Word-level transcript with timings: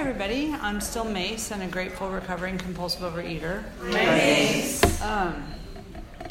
everybody. 0.00 0.50
I'm 0.62 0.80
still 0.80 1.04
Mace 1.04 1.50
and 1.50 1.62
a 1.62 1.66
grateful 1.66 2.08
recovering 2.08 2.56
compulsive 2.56 3.02
overeater. 3.02 3.62
Mace. 3.82 4.82
Um, 5.02 5.44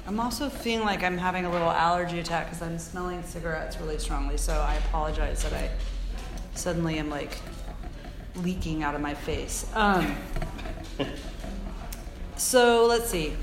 I'm 0.08 0.20
also 0.20 0.50
feeling 0.50 0.88
like 0.88 1.04
I'm 1.04 1.20
having 1.20 1.46
a 1.46 1.52
little 1.52 1.70
allergy 1.70 2.18
attack 2.18 2.48
because 2.48 2.64
I'm 2.64 2.80
smelling 2.80 3.22
cigarettes 3.22 3.80
really 3.80 4.00
strongly. 4.00 4.38
So 4.38 4.54
I 4.54 4.74
apologize 4.88 5.44
that 5.44 5.54
I 5.54 5.70
suddenly 6.56 6.98
am 6.98 7.12
like 7.12 7.38
leaking 8.38 8.82
out 8.82 8.96
of 8.96 9.02
my 9.02 9.14
face. 9.14 9.70
Um, 9.76 10.16
so 12.38 12.88
let's 12.88 13.08
see. 13.08 13.34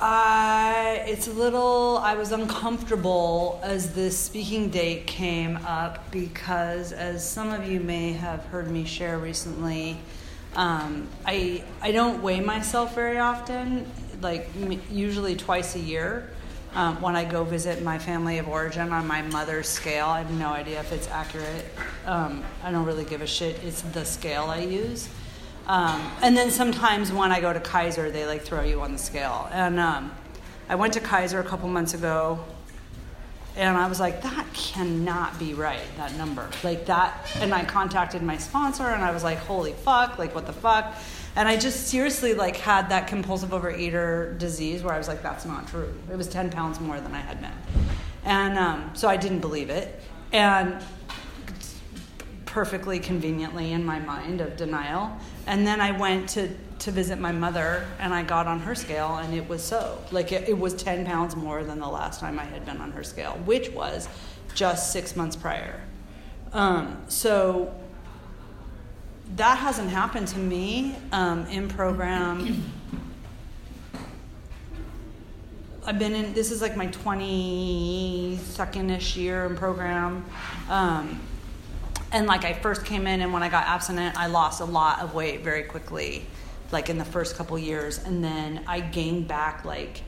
I 0.00 1.04
it's 1.06 1.28
a 1.28 1.32
little 1.32 1.98
I 1.98 2.14
was 2.14 2.32
uncomfortable 2.32 3.60
as 3.62 3.92
this 3.92 4.18
speaking 4.18 4.70
date 4.70 5.06
came 5.06 5.56
up 5.58 6.10
because 6.10 6.92
as 6.92 7.28
some 7.28 7.50
of 7.50 7.70
you 7.70 7.80
may 7.80 8.12
have 8.12 8.42
heard 8.46 8.70
me 8.70 8.84
share 8.84 9.18
recently 9.18 9.98
um, 10.56 11.06
I 11.26 11.62
I 11.82 11.92
don't 11.92 12.22
weigh 12.22 12.40
myself 12.40 12.94
very 12.94 13.18
often 13.18 13.86
like 14.22 14.48
usually 14.90 15.36
twice 15.36 15.76
a 15.76 15.80
year 15.80 16.30
um, 16.74 17.00
when 17.02 17.14
I 17.14 17.24
go 17.24 17.44
visit 17.44 17.82
my 17.82 17.98
family 17.98 18.38
of 18.38 18.48
origin 18.48 18.92
on 18.92 19.06
my 19.06 19.22
mother's 19.22 19.68
scale. 19.68 20.06
I 20.06 20.20
have 20.20 20.30
no 20.30 20.48
idea 20.48 20.80
if 20.80 20.92
it's 20.92 21.08
accurate. 21.08 21.64
Um, 22.06 22.44
I 22.62 22.70
don't 22.70 22.84
really 22.84 23.04
give 23.04 23.22
a 23.22 23.26
shit. 23.26 23.62
It's 23.64 23.82
the 23.82 24.04
scale 24.04 24.44
I 24.44 24.60
use 24.60 25.08
um, 25.66 26.10
and 26.22 26.36
then 26.36 26.50
sometimes 26.50 27.12
when 27.12 27.32
I 27.32 27.40
go 27.40 27.52
to 27.52 27.60
Kaiser, 27.60 28.10
they 28.10 28.26
like 28.26 28.42
throw 28.42 28.62
you 28.62 28.80
on 28.80 28.92
the 28.92 28.98
scale. 28.98 29.48
And 29.52 29.78
um, 29.78 30.12
I 30.68 30.74
went 30.74 30.92
to 30.94 31.00
Kaiser 31.00 31.40
a 31.40 31.44
couple 31.44 31.68
months 31.68 31.94
ago, 31.94 32.40
and 33.56 33.76
I 33.76 33.88
was 33.88 34.00
like, 34.00 34.22
that 34.22 34.46
cannot 34.52 35.38
be 35.38 35.54
right, 35.54 35.82
that 35.96 36.14
number. 36.16 36.48
Like 36.62 36.86
that. 36.86 37.26
And 37.36 37.52
I 37.52 37.64
contacted 37.64 38.22
my 38.22 38.36
sponsor, 38.36 38.88
and 38.88 39.02
I 39.02 39.12
was 39.12 39.24
like, 39.24 39.38
holy 39.38 39.72
fuck, 39.72 40.18
like 40.18 40.34
what 40.34 40.46
the 40.46 40.52
fuck? 40.52 40.94
And 41.36 41.48
I 41.48 41.56
just 41.56 41.88
seriously 41.88 42.34
like 42.34 42.56
had 42.56 42.88
that 42.88 43.06
compulsive 43.06 43.50
overeater 43.50 44.36
disease 44.38 44.82
where 44.82 44.92
I 44.92 44.98
was 44.98 45.08
like, 45.08 45.22
that's 45.22 45.44
not 45.44 45.68
true. 45.68 45.92
It 46.10 46.16
was 46.16 46.28
10 46.28 46.50
pounds 46.50 46.80
more 46.80 47.00
than 47.00 47.14
I 47.14 47.20
had 47.20 47.40
been. 47.40 47.52
And 48.24 48.58
um, 48.58 48.90
so 48.94 49.08
I 49.08 49.16
didn't 49.16 49.40
believe 49.40 49.70
it. 49.70 50.00
And 50.32 50.82
perfectly 52.50 52.98
conveniently 52.98 53.72
in 53.72 53.84
my 53.84 54.00
mind 54.00 54.40
of 54.40 54.56
denial. 54.56 55.16
And 55.46 55.64
then 55.64 55.80
I 55.80 55.96
went 55.96 56.28
to, 56.30 56.48
to 56.80 56.90
visit 56.90 57.20
my 57.20 57.30
mother 57.30 57.86
and 58.00 58.12
I 58.12 58.24
got 58.24 58.48
on 58.48 58.58
her 58.60 58.74
scale 58.74 59.18
and 59.18 59.32
it 59.32 59.48
was 59.48 59.62
so. 59.62 60.02
Like 60.10 60.32
it, 60.32 60.48
it 60.48 60.58
was 60.58 60.74
10 60.74 61.06
pounds 61.06 61.36
more 61.36 61.62
than 61.62 61.78
the 61.78 61.88
last 61.88 62.18
time 62.18 62.40
I 62.40 62.44
had 62.44 62.66
been 62.66 62.78
on 62.78 62.90
her 62.90 63.04
scale, 63.04 63.38
which 63.44 63.70
was 63.70 64.08
just 64.52 64.92
six 64.92 65.14
months 65.14 65.36
prior. 65.36 65.80
Um, 66.52 67.00
so 67.06 67.72
that 69.36 69.58
hasn't 69.58 69.90
happened 69.90 70.26
to 70.28 70.38
me 70.38 70.96
um, 71.12 71.46
in 71.46 71.68
program. 71.68 72.64
I've 75.86 76.00
been 76.00 76.16
in, 76.16 76.34
this 76.34 76.50
is 76.50 76.60
like 76.60 76.76
my 76.76 76.88
22nd 76.88 78.96
ish 78.96 79.16
year 79.16 79.46
in 79.46 79.56
program. 79.56 80.24
Um, 80.68 81.20
and 82.12 82.26
like 82.26 82.44
I 82.44 82.52
first 82.54 82.84
came 82.84 83.06
in, 83.06 83.20
and 83.20 83.32
when 83.32 83.42
I 83.42 83.48
got 83.48 83.66
abstinent, 83.66 84.16
I 84.18 84.26
lost 84.26 84.60
a 84.60 84.64
lot 84.64 85.00
of 85.00 85.14
weight 85.14 85.42
very 85.42 85.62
quickly, 85.62 86.26
like 86.72 86.90
in 86.90 86.98
the 86.98 87.04
first 87.04 87.36
couple 87.36 87.58
years, 87.58 87.98
and 88.04 88.22
then 88.22 88.62
I 88.66 88.80
gained 88.80 89.28
back 89.28 89.64
like 89.64 90.02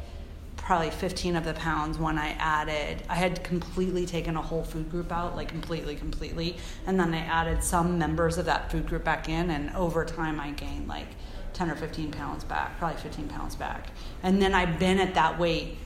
probably 0.56 0.90
15 0.90 1.34
of 1.34 1.44
the 1.44 1.54
pounds 1.54 1.98
when 1.98 2.18
I 2.18 2.30
added. 2.38 3.02
I 3.08 3.16
had 3.16 3.42
completely 3.42 4.06
taken 4.06 4.36
a 4.36 4.42
whole 4.42 4.62
food 4.62 4.90
group 4.90 5.10
out, 5.10 5.34
like 5.34 5.48
completely, 5.48 5.96
completely, 5.96 6.56
and 6.86 6.98
then 6.98 7.12
I 7.12 7.18
added 7.18 7.64
some 7.64 7.98
members 7.98 8.38
of 8.38 8.46
that 8.46 8.70
food 8.70 8.86
group 8.86 9.04
back 9.04 9.28
in, 9.28 9.50
and 9.50 9.74
over 9.74 10.04
time 10.04 10.38
I 10.40 10.50
gained 10.50 10.88
like 10.88 11.08
10 11.52 11.70
or 11.70 11.76
15 11.76 12.12
pounds 12.12 12.44
back, 12.44 12.78
probably 12.78 12.98
15 13.00 13.28
pounds 13.28 13.56
back, 13.56 13.88
and 14.22 14.40
then 14.40 14.54
I've 14.54 14.78
been 14.78 14.98
at 14.98 15.14
that 15.14 15.38
weight 15.38 15.78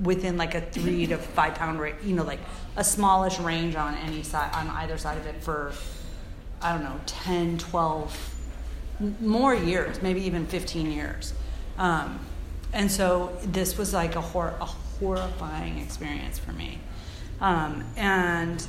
within 0.00 0.36
like 0.36 0.54
a 0.54 0.60
three 0.60 1.06
to 1.06 1.18
five 1.18 1.54
pound 1.54 1.80
rate, 1.80 1.96
you 2.02 2.14
know, 2.14 2.24
like 2.24 2.40
a 2.76 2.84
smallish 2.84 3.38
range 3.38 3.74
on 3.76 3.94
any 3.96 4.22
side, 4.22 4.50
on 4.54 4.68
either 4.68 4.96
side 4.96 5.18
of 5.18 5.26
it 5.26 5.42
for, 5.42 5.72
I 6.62 6.72
don't 6.72 6.84
know, 6.84 7.00
10, 7.06 7.58
12, 7.58 8.34
more 9.20 9.54
years, 9.54 10.02
maybe 10.02 10.22
even 10.22 10.46
15 10.46 10.90
years. 10.90 11.34
Um, 11.78 12.20
and 12.72 12.90
so 12.90 13.36
this 13.44 13.76
was 13.76 13.92
like 13.92 14.14
a, 14.14 14.20
hor- 14.20 14.54
a 14.60 14.66
horrifying 14.66 15.78
experience 15.78 16.38
for 16.38 16.52
me. 16.52 16.78
Um, 17.40 17.84
and 17.96 18.66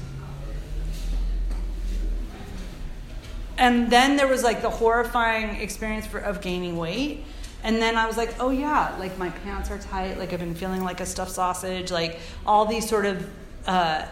and 3.58 3.92
then 3.92 4.16
there 4.16 4.28
was 4.28 4.44
like 4.44 4.62
the 4.62 4.70
horrifying 4.70 5.62
experience 5.62 6.08
for, 6.08 6.18
of 6.20 6.42
gaining 6.42 6.78
weight 6.78 7.26
and 7.64 7.82
then 7.82 7.98
I 7.98 8.08
was 8.08 8.18
like, 8.18 8.36
oh 8.40 8.50
yeah, 8.50 8.96
like 9.00 9.18
my 9.18 9.30
pants 9.30 9.70
are 9.70 9.78
tight, 9.78 10.18
like 10.18 10.34
I've 10.34 10.40
been 10.40 10.56
feeling 10.56 10.84
like 10.84 11.00
a 11.00 11.06
stuffed 11.06 11.32
sausage, 11.32 11.92
like 11.92 12.20
all 12.46 12.66
these 12.66 12.88
sort 12.90 13.06
of 13.06 13.30
uh, 13.68 14.06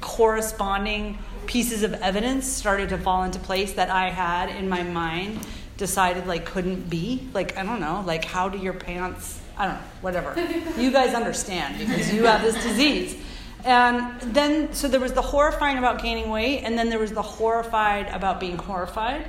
corresponding 0.00 1.18
pieces 1.46 1.82
of 1.82 1.94
evidence 1.94 2.46
started 2.46 2.88
to 2.90 2.98
fall 2.98 3.24
into 3.24 3.38
place 3.38 3.72
that 3.72 3.90
I 3.90 4.10
had 4.10 4.50
in 4.50 4.68
my 4.68 4.82
mind 4.82 5.44
decided 5.76 6.26
like 6.26 6.44
couldn't 6.44 6.88
be. 6.88 7.28
Like, 7.34 7.56
I 7.56 7.64
don't 7.64 7.80
know, 7.80 8.04
like 8.06 8.24
how 8.24 8.48
do 8.48 8.58
your 8.58 8.74
pants, 8.74 9.40
I 9.56 9.66
don't 9.66 9.74
know, 9.74 9.82
whatever. 10.00 10.34
you 10.78 10.92
guys 10.92 11.14
understand 11.14 11.78
because 11.78 12.12
you 12.12 12.24
have 12.24 12.42
this 12.42 12.62
disease. 12.62 13.16
And 13.64 14.20
then, 14.20 14.74
so 14.74 14.88
there 14.88 15.00
was 15.00 15.12
the 15.12 15.22
horrifying 15.22 15.78
about 15.78 16.02
gaining 16.02 16.30
weight, 16.30 16.62
and 16.62 16.76
then 16.76 16.88
there 16.88 16.98
was 16.98 17.12
the 17.12 17.22
horrified 17.22 18.08
about 18.08 18.40
being 18.40 18.56
horrified 18.56 19.24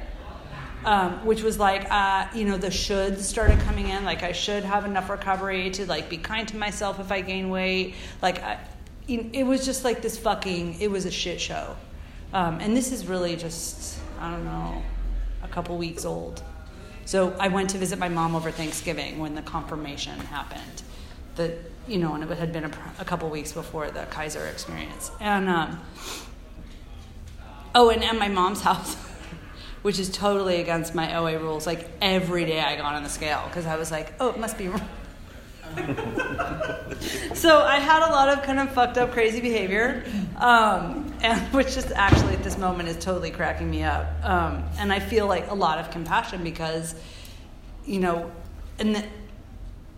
um, 0.85 1.25
which 1.25 1.43
was 1.43 1.59
like 1.59 1.89
uh, 1.89 2.27
you 2.33 2.45
know 2.45 2.57
the 2.57 2.67
shoulds 2.67 3.19
started 3.19 3.59
coming 3.61 3.89
in. 3.89 4.03
Like 4.03 4.23
i 4.23 4.31
should 4.31 4.63
have 4.63 4.85
enough 4.85 5.09
recovery 5.09 5.69
to 5.71 5.85
like 5.85 6.09
be 6.09 6.17
kind 6.17 6.47
to 6.49 6.57
myself 6.57 6.99
if 6.99 7.11
i 7.11 7.21
gain 7.21 7.49
weight. 7.49 7.95
Like 8.21 8.41
I, 8.43 8.59
it 9.07 9.45
was 9.45 9.65
just 9.65 9.83
like 9.83 10.01
this 10.01 10.17
fucking 10.17 10.79
it 10.79 10.89
was 10.89 11.05
a 11.05 11.11
shit 11.11 11.39
show. 11.39 11.75
Um, 12.33 12.59
and 12.59 12.75
this 12.75 12.91
is 12.91 13.05
really 13.05 13.35
just 13.35 13.99
i 14.19 14.31
don't 14.31 14.45
know 14.45 14.81
a 15.43 15.47
couple 15.47 15.77
weeks 15.77 16.05
old. 16.05 16.43
So 17.05 17.35
i 17.39 17.47
went 17.47 17.69
to 17.71 17.77
visit 17.77 17.99
my 17.99 18.09
mom 18.09 18.35
over 18.35 18.51
thanksgiving 18.51 19.19
when 19.19 19.35
the 19.35 19.41
confirmation 19.41 20.17
happened 20.19 20.83
that 21.35 21.57
you 21.87 21.97
know 21.97 22.13
and 22.13 22.23
it 22.23 22.37
had 22.37 22.53
been 22.53 22.65
a, 22.65 22.71
a 22.99 23.05
couple 23.05 23.29
weeks 23.29 23.51
before 23.51 23.89
the 23.91 24.05
kaiser 24.09 24.45
experience. 24.47 25.11
And 25.19 25.49
um, 25.49 25.81
oh 27.75 27.89
and 27.89 28.03
at 28.03 28.17
my 28.17 28.27
mom's 28.27 28.61
house 28.69 28.95
which 29.83 29.99
is 29.99 30.09
totally 30.09 30.59
against 30.61 30.95
my 30.95 31.15
OA 31.15 31.37
rules. 31.37 31.67
Like 31.67 31.87
every 32.01 32.45
day 32.45 32.59
I 32.59 32.75
got 32.75 32.95
on 32.95 33.03
the 33.03 33.09
scale 33.09 33.43
because 33.47 33.67
I 33.67 33.75
was 33.75 33.91
like, 33.91 34.13
oh, 34.19 34.29
it 34.29 34.39
must 34.39 34.57
be 34.57 34.69
wrong. 34.69 34.89
so 37.33 37.59
I 37.61 37.79
had 37.79 38.07
a 38.07 38.11
lot 38.11 38.29
of 38.29 38.43
kind 38.43 38.59
of 38.59 38.71
fucked 38.73 38.97
up, 38.97 39.11
crazy 39.11 39.41
behavior, 39.41 40.03
um, 40.37 41.13
and 41.21 41.39
which 41.53 41.73
just 41.73 41.91
actually 41.91 42.33
at 42.33 42.43
this 42.43 42.57
moment 42.57 42.89
is 42.89 42.97
totally 42.97 43.31
cracking 43.31 43.69
me 43.69 43.83
up. 43.83 44.07
Um, 44.23 44.63
and 44.77 44.91
I 44.91 44.99
feel 44.99 45.27
like 45.27 45.51
a 45.51 45.55
lot 45.55 45.79
of 45.79 45.91
compassion 45.91 46.43
because, 46.43 46.95
you 47.85 47.99
know, 47.99 48.31
and 48.79 48.95
the, 48.95 49.03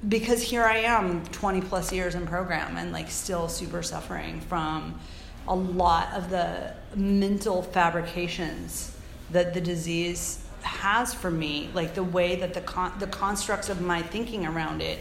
because 0.07 0.41
here 0.41 0.63
I 0.63 0.77
am, 0.79 1.25
20 1.27 1.61
plus 1.61 1.91
years 1.91 2.15
in 2.15 2.25
program, 2.25 2.77
and 2.77 2.91
like 2.91 3.09
still 3.09 3.47
super 3.47 3.83
suffering 3.83 4.39
from 4.41 4.99
a 5.47 5.55
lot 5.55 6.11
of 6.13 6.29
the 6.29 6.73
mental 6.95 7.61
fabrications 7.61 8.94
that 9.35 9.53
the 9.53 9.59
disease 9.59 10.39
has 10.61 11.13
for 11.13 11.29
me, 11.29 11.69
like 11.73 11.93
the 11.93 12.03
way 12.03 12.37
that 12.37 12.53
the 12.53 12.61
con- 12.61 12.93
the 12.99 13.07
constructs 13.07 13.69
of 13.69 13.81
my 13.81 14.01
thinking 14.01 14.45
around 14.47 14.81
it 14.81 14.99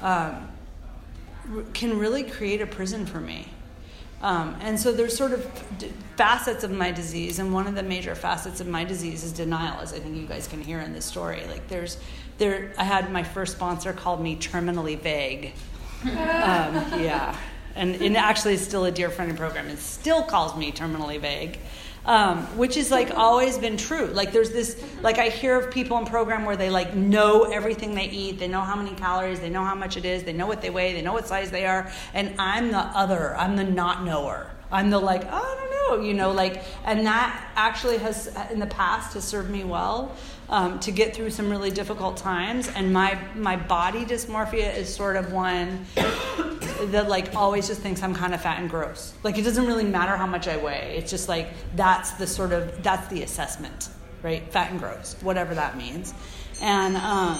um, 0.00 0.48
can 1.74 1.98
really 1.98 2.22
create 2.22 2.60
a 2.60 2.66
prison 2.66 3.04
for 3.04 3.20
me. 3.20 3.48
Um, 4.22 4.56
and 4.60 4.78
so 4.78 4.92
there's 4.92 5.16
sort 5.16 5.32
of 5.32 5.44
d- 5.78 5.90
facets 6.16 6.62
of 6.62 6.70
my 6.70 6.92
disease, 6.92 7.40
and 7.40 7.52
one 7.52 7.66
of 7.66 7.74
the 7.74 7.82
major 7.82 8.14
facets 8.14 8.60
of 8.60 8.68
my 8.68 8.84
disease 8.84 9.24
is 9.24 9.32
denial, 9.32 9.80
as 9.80 9.92
I 9.92 9.98
think 9.98 10.16
you 10.16 10.26
guys 10.26 10.46
can 10.46 10.62
hear 10.62 10.78
in 10.78 10.92
this 10.92 11.04
story. 11.04 11.42
Like 11.48 11.66
there's, 11.66 11.98
there, 12.38 12.72
I 12.78 12.84
had 12.84 13.10
my 13.10 13.24
first 13.24 13.52
sponsor 13.56 13.92
called 13.92 14.20
me 14.22 14.36
terminally 14.36 14.96
vague. 14.96 15.54
Um, 16.04 16.10
yeah, 17.02 17.36
and, 17.74 17.96
and 17.96 18.16
actually, 18.16 18.56
still 18.58 18.84
a 18.84 18.92
dear 18.92 19.10
friend 19.10 19.32
in 19.32 19.36
program. 19.36 19.66
and 19.66 19.78
still 19.78 20.22
calls 20.22 20.56
me 20.56 20.70
terminally 20.70 21.20
vague 21.20 21.58
um, 22.04 22.38
which 22.56 22.76
is 22.76 22.90
like 22.90 23.12
always 23.16 23.58
been 23.58 23.76
true. 23.76 24.06
Like 24.06 24.32
there's 24.32 24.50
this, 24.50 24.82
like 25.02 25.18
I 25.18 25.28
hear 25.28 25.58
of 25.58 25.70
people 25.70 25.98
in 25.98 26.06
program 26.06 26.44
where 26.44 26.56
they 26.56 26.70
like 26.70 26.94
know 26.94 27.44
everything 27.44 27.94
they 27.94 28.08
eat, 28.08 28.38
they 28.38 28.48
know 28.48 28.60
how 28.60 28.76
many 28.76 28.94
calories, 28.96 29.40
they 29.40 29.50
know 29.50 29.64
how 29.64 29.74
much 29.74 29.96
it 29.96 30.04
is, 30.04 30.24
they 30.24 30.32
know 30.32 30.46
what 30.46 30.62
they 30.62 30.70
weigh, 30.70 30.92
they 30.92 31.02
know 31.02 31.12
what 31.12 31.26
size 31.26 31.50
they 31.50 31.66
are, 31.66 31.90
and 32.14 32.34
I'm 32.38 32.70
the 32.70 32.78
other, 32.78 33.36
I'm 33.36 33.56
the 33.56 33.64
not 33.64 34.04
knower. 34.04 34.50
I'm 34.72 34.88
the 34.88 34.98
like, 34.98 35.24
oh, 35.24 35.28
I 35.30 35.90
don't 35.90 36.00
know, 36.00 36.06
you 36.06 36.14
know, 36.14 36.32
like, 36.32 36.62
and 36.86 37.06
that 37.06 37.52
actually 37.56 37.98
has 37.98 38.34
in 38.50 38.58
the 38.58 38.66
past 38.66 39.12
has 39.12 39.22
served 39.22 39.50
me 39.50 39.64
well 39.64 40.16
um, 40.48 40.80
to 40.80 40.90
get 40.90 41.14
through 41.14 41.28
some 41.30 41.50
really 41.50 41.70
difficult 41.70 42.16
times. 42.16 42.68
And 42.68 42.92
my 42.92 43.18
my 43.34 43.56
body 43.56 44.06
dysmorphia 44.06 44.74
is 44.74 44.92
sort 44.92 45.16
of 45.16 45.30
one 45.30 45.84
that 46.86 47.08
like 47.08 47.34
always 47.34 47.68
just 47.68 47.80
thinks 47.80 48.02
I'm 48.02 48.14
kind 48.14 48.34
of 48.34 48.40
fat 48.40 48.58
and 48.60 48.68
gross. 48.68 49.14
Like 49.22 49.38
it 49.38 49.42
doesn't 49.42 49.66
really 49.66 49.84
matter 49.84 50.16
how 50.16 50.26
much 50.26 50.48
I 50.48 50.56
weigh. 50.56 50.96
It's 50.98 51.10
just 51.10 51.28
like 51.28 51.48
that's 51.76 52.12
the 52.12 52.26
sort 52.26 52.52
of 52.52 52.82
that's 52.82 53.08
the 53.08 53.22
assessment, 53.22 53.88
right? 54.22 54.46
Fat 54.52 54.70
and 54.70 54.80
gross, 54.80 55.16
whatever 55.20 55.54
that 55.54 55.76
means. 55.76 56.14
And 56.60 56.96
um, 56.96 57.38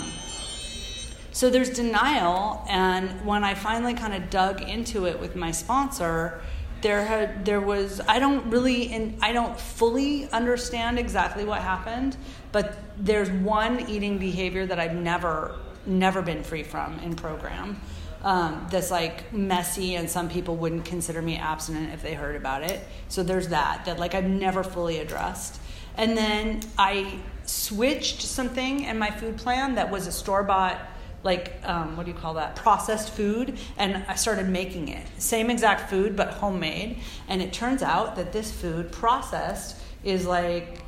so 1.32 1.50
there's 1.50 1.70
denial. 1.70 2.64
And 2.68 3.24
when 3.24 3.44
I 3.44 3.54
finally 3.54 3.94
kind 3.94 4.14
of 4.14 4.30
dug 4.30 4.62
into 4.62 5.06
it 5.06 5.18
with 5.18 5.34
my 5.34 5.50
sponsor, 5.50 6.42
there 6.82 7.04
had 7.04 7.44
there 7.44 7.60
was 7.60 8.00
I 8.08 8.18
don't 8.18 8.50
really 8.50 8.92
and 8.92 9.16
I 9.22 9.32
don't 9.32 9.58
fully 9.58 10.28
understand 10.30 10.98
exactly 10.98 11.44
what 11.44 11.62
happened, 11.62 12.16
but 12.50 12.76
there's 12.98 13.30
one 13.30 13.88
eating 13.88 14.18
behavior 14.18 14.66
that 14.66 14.78
I've 14.78 14.94
never 14.94 15.56
never 15.86 16.22
been 16.22 16.42
free 16.42 16.62
from 16.62 16.98
in 17.00 17.16
program. 17.16 17.80
Um, 18.22 18.68
that's 18.70 18.90
like 18.90 19.32
messy, 19.32 19.96
and 19.96 20.08
some 20.08 20.28
people 20.28 20.56
wouldn't 20.56 20.84
consider 20.84 21.20
me 21.20 21.36
abstinent 21.36 21.92
if 21.92 22.02
they 22.02 22.14
heard 22.14 22.36
about 22.36 22.62
it. 22.62 22.80
So 23.08 23.22
there's 23.22 23.48
that 23.48 23.84
that 23.86 23.98
like 23.98 24.14
I've 24.14 24.28
never 24.28 24.62
fully 24.62 24.98
addressed. 24.98 25.60
And 25.96 26.16
then 26.16 26.60
I 26.78 27.18
switched 27.44 28.22
something 28.22 28.84
in 28.84 28.98
my 28.98 29.10
food 29.10 29.36
plan 29.36 29.74
that 29.74 29.90
was 29.90 30.06
a 30.06 30.12
store 30.12 30.42
bought 30.42 30.80
like 31.24 31.60
um, 31.64 31.96
what 31.96 32.04
do 32.06 32.12
you 32.12 32.18
call 32.18 32.34
that 32.34 32.56
processed 32.56 33.10
food 33.10 33.56
and 33.76 34.04
i 34.08 34.14
started 34.14 34.48
making 34.48 34.88
it 34.88 35.06
same 35.18 35.50
exact 35.50 35.88
food 35.88 36.16
but 36.16 36.28
homemade 36.28 36.98
and 37.28 37.40
it 37.40 37.52
turns 37.52 37.82
out 37.82 38.16
that 38.16 38.32
this 38.32 38.50
food 38.50 38.90
processed 38.90 39.76
is 40.02 40.26
like 40.26 40.82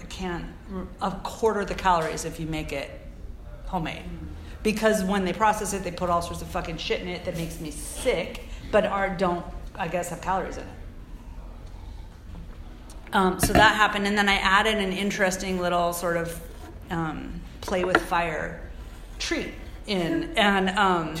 i 0.00 0.04
can't 0.06 0.44
a 1.00 1.10
quarter 1.22 1.64
the 1.64 1.74
calories 1.74 2.24
if 2.24 2.40
you 2.40 2.46
make 2.46 2.72
it 2.72 2.90
homemade 3.74 4.02
because 4.62 5.02
when 5.04 5.24
they 5.24 5.32
process 5.32 5.72
it 5.72 5.82
they 5.82 5.90
put 5.90 6.08
all 6.08 6.22
sorts 6.22 6.42
of 6.42 6.48
fucking 6.48 6.76
shit 6.76 7.00
in 7.00 7.08
it 7.08 7.24
that 7.24 7.36
makes 7.36 7.60
me 7.60 7.70
sick 7.70 8.44
but 8.70 8.86
are 8.86 9.10
don't 9.16 9.44
i 9.74 9.88
guess 9.88 10.10
have 10.10 10.20
calories 10.20 10.56
in 10.56 10.62
it 10.62 10.68
um, 13.12 13.38
so 13.40 13.52
that 13.52 13.74
happened 13.74 14.06
and 14.06 14.16
then 14.16 14.28
i 14.28 14.34
added 14.34 14.76
an 14.76 14.92
interesting 14.92 15.58
little 15.58 15.92
sort 15.92 16.16
of 16.16 16.40
um, 16.90 17.40
play 17.60 17.84
with 17.84 18.00
fire 18.02 18.60
treat 19.18 19.52
in. 19.86 20.32
And, 20.36 20.70
um, 20.70 21.14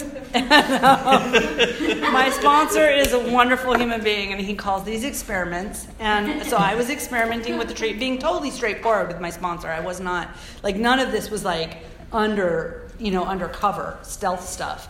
my 0.34 2.30
sponsor 2.38 2.88
is 2.88 3.12
a 3.12 3.30
wonderful 3.30 3.76
human 3.76 4.02
being, 4.02 4.32
and 4.32 4.40
he 4.40 4.54
calls 4.54 4.84
these 4.84 5.04
experiments. 5.04 5.86
And 5.98 6.44
so 6.44 6.56
I 6.56 6.74
was 6.74 6.90
experimenting 6.90 7.58
with 7.58 7.68
the 7.68 7.74
treat, 7.74 7.98
being 7.98 8.18
totally 8.18 8.50
straightforward 8.50 9.08
with 9.08 9.20
my 9.20 9.30
sponsor. 9.30 9.68
I 9.68 9.80
was 9.80 10.00
not 10.00 10.28
like 10.62 10.76
none 10.76 10.98
of 10.98 11.12
this 11.12 11.30
was 11.30 11.44
like 11.44 11.78
under 12.12 12.90
you 12.98 13.10
know 13.10 13.24
undercover 13.24 13.98
stealth 14.02 14.46
stuff. 14.48 14.88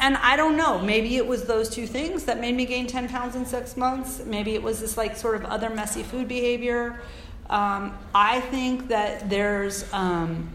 And 0.00 0.16
I 0.16 0.36
don't 0.36 0.56
know. 0.56 0.78
Maybe 0.78 1.16
it 1.16 1.26
was 1.26 1.44
those 1.44 1.68
two 1.68 1.86
things 1.86 2.24
that 2.24 2.40
made 2.40 2.54
me 2.54 2.64
gain 2.64 2.86
ten 2.86 3.08
pounds 3.08 3.36
in 3.36 3.44
six 3.44 3.76
months. 3.76 4.24
Maybe 4.24 4.54
it 4.54 4.62
was 4.62 4.80
this 4.80 4.96
like 4.96 5.16
sort 5.16 5.36
of 5.36 5.44
other 5.44 5.70
messy 5.70 6.02
food 6.02 6.28
behavior. 6.28 7.00
Um, 7.50 7.96
I 8.14 8.40
think 8.40 8.88
that 8.88 9.28
there's. 9.28 9.92
Um, 9.92 10.50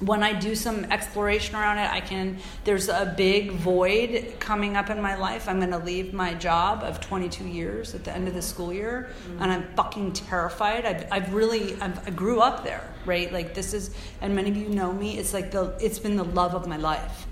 when 0.00 0.22
I 0.22 0.32
do 0.32 0.54
some 0.54 0.84
exploration 0.84 1.56
around 1.56 1.78
it, 1.78 1.90
I 1.90 2.00
can. 2.00 2.38
There's 2.62 2.88
a 2.88 3.12
big 3.16 3.50
void 3.52 4.34
coming 4.38 4.76
up 4.76 4.90
in 4.90 5.02
my 5.02 5.16
life. 5.16 5.48
I'm 5.48 5.58
going 5.58 5.72
to 5.72 5.78
leave 5.78 6.14
my 6.14 6.34
job 6.34 6.84
of 6.84 7.00
22 7.00 7.44
years 7.44 7.94
at 7.94 8.04
the 8.04 8.12
end 8.12 8.28
of 8.28 8.34
the 8.34 8.42
school 8.42 8.72
year, 8.72 9.08
mm-hmm. 9.10 9.42
and 9.42 9.50
I'm 9.50 9.64
fucking 9.74 10.12
terrified. 10.12 10.84
I've, 10.84 11.06
I've 11.10 11.34
really, 11.34 11.74
I've, 11.80 12.06
i 12.06 12.10
grew 12.10 12.40
up 12.40 12.62
there, 12.62 12.88
right? 13.06 13.32
Like 13.32 13.54
this 13.54 13.74
is, 13.74 13.94
and 14.20 14.36
many 14.36 14.50
of 14.50 14.56
you 14.56 14.68
know 14.68 14.92
me. 14.92 15.18
It's 15.18 15.34
like 15.34 15.50
the, 15.50 15.76
it's 15.80 15.98
been 15.98 16.16
the 16.16 16.24
love 16.24 16.54
of 16.54 16.68
my 16.68 16.76
life, 16.76 17.26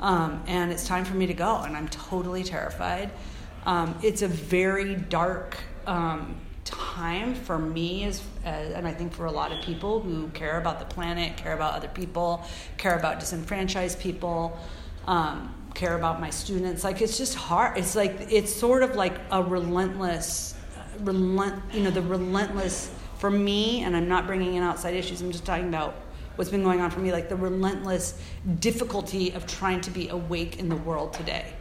um, 0.00 0.42
and 0.46 0.72
it's 0.72 0.86
time 0.86 1.04
for 1.04 1.14
me 1.14 1.26
to 1.26 1.34
go, 1.34 1.58
and 1.62 1.76
I'm 1.76 1.88
totally 1.88 2.44
terrified. 2.44 3.10
Um, 3.66 3.94
it's 4.02 4.22
a 4.22 4.28
very 4.28 4.94
dark. 4.94 5.58
Um, 5.86 6.36
time 6.66 7.34
for 7.34 7.58
me 7.58 8.04
is 8.04 8.22
as, 8.44 8.72
and 8.72 8.86
I 8.86 8.92
think 8.92 9.12
for 9.12 9.26
a 9.26 9.32
lot 9.32 9.52
of 9.52 9.64
people 9.64 10.00
who 10.00 10.28
care 10.28 10.58
about 10.58 10.78
the 10.78 10.84
planet, 10.84 11.36
care 11.36 11.54
about 11.54 11.74
other 11.74 11.88
people, 11.88 12.44
care 12.76 12.98
about 12.98 13.20
disenfranchised 13.20 13.98
people, 13.98 14.58
um, 15.06 15.54
care 15.74 15.96
about 15.96 16.20
my 16.20 16.30
students. 16.30 16.84
Like 16.84 17.00
it's 17.00 17.16
just 17.16 17.34
hard. 17.34 17.78
It's 17.78 17.94
like 17.94 18.28
it's 18.30 18.54
sort 18.54 18.82
of 18.82 18.96
like 18.96 19.14
a 19.30 19.42
relentless, 19.42 20.54
relent. 21.00 21.62
You 21.72 21.84
know, 21.84 21.90
the 21.90 22.02
relentless 22.02 22.92
for 23.18 23.30
me. 23.30 23.82
And 23.82 23.96
I'm 23.96 24.08
not 24.08 24.26
bringing 24.26 24.54
in 24.54 24.62
outside 24.62 24.94
issues. 24.94 25.22
I'm 25.22 25.32
just 25.32 25.44
talking 25.44 25.68
about 25.68 25.94
what's 26.34 26.50
been 26.50 26.62
going 26.62 26.80
on 26.80 26.90
for 26.90 27.00
me. 27.00 27.12
Like 27.12 27.28
the 27.28 27.36
relentless 27.36 28.20
difficulty 28.58 29.32
of 29.32 29.46
trying 29.46 29.80
to 29.82 29.90
be 29.90 30.08
awake 30.08 30.58
in 30.58 30.68
the 30.68 30.76
world 30.76 31.12
today 31.12 31.55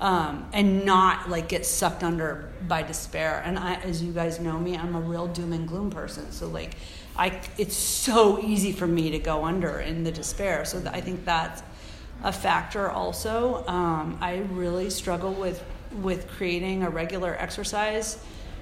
um, 0.00 0.48
and 0.52 0.84
not 0.84 1.28
like 1.28 1.48
get 1.48 1.66
sucked 1.66 2.02
under 2.02 2.50
by 2.66 2.82
despair. 2.82 3.42
And 3.44 3.58
I, 3.58 3.74
as 3.74 4.02
you 4.02 4.12
guys 4.12 4.40
know 4.40 4.58
me, 4.58 4.76
I'm 4.76 4.94
a 4.94 5.00
real 5.00 5.26
doom 5.26 5.52
and 5.52 5.66
gloom 5.66 5.90
person. 5.90 6.30
So 6.32 6.48
like, 6.48 6.76
I 7.16 7.40
it's 7.56 7.76
so 7.76 8.40
easy 8.40 8.72
for 8.72 8.86
me 8.86 9.10
to 9.10 9.18
go 9.18 9.44
under 9.44 9.80
in 9.80 10.04
the 10.04 10.12
despair. 10.12 10.64
So 10.64 10.82
I 10.92 11.00
think 11.00 11.24
that's 11.24 11.62
a 12.22 12.32
factor 12.32 12.90
also. 12.90 13.66
Um, 13.66 14.18
I 14.20 14.38
really 14.52 14.90
struggle 14.90 15.32
with 15.32 15.62
with 16.02 16.28
creating 16.28 16.82
a 16.82 16.90
regular 16.90 17.34
exercise 17.38 18.18